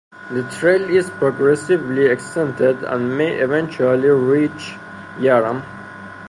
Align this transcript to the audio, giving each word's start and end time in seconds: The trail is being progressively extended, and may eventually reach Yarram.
The 0.31 0.41
trail 0.57 0.81
is 0.89 1.07
being 1.11 1.19
progressively 1.19 2.07
extended, 2.07 2.81
and 2.83 3.15
may 3.19 3.35
eventually 3.35 4.09
reach 4.09 4.73
Yarram. 5.19 5.61